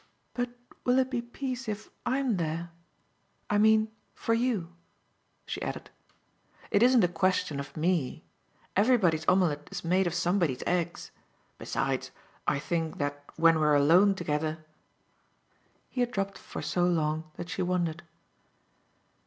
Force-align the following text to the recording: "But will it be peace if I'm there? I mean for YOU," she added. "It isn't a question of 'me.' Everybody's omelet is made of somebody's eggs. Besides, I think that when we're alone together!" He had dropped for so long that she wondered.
"But 0.33 0.57
will 0.83 0.97
it 0.97 1.11
be 1.11 1.21
peace 1.21 1.67
if 1.69 1.91
I'm 2.07 2.37
there? 2.37 2.71
I 3.51 3.59
mean 3.59 3.91
for 4.15 4.33
YOU," 4.33 4.73
she 5.45 5.61
added. 5.61 5.91
"It 6.71 6.81
isn't 6.81 7.03
a 7.03 7.07
question 7.07 7.59
of 7.59 7.77
'me.' 7.77 8.25
Everybody's 8.75 9.25
omelet 9.27 9.67
is 9.71 9.83
made 9.83 10.07
of 10.07 10.15
somebody's 10.15 10.63
eggs. 10.65 11.11
Besides, 11.59 12.09
I 12.47 12.57
think 12.57 12.97
that 12.97 13.23
when 13.35 13.59
we're 13.59 13.75
alone 13.75 14.15
together!" 14.15 14.65
He 15.91 16.01
had 16.01 16.09
dropped 16.09 16.39
for 16.39 16.63
so 16.63 16.83
long 16.83 17.29
that 17.35 17.49
she 17.51 17.61
wondered. 17.61 18.01